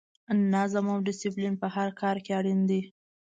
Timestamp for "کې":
2.25-2.31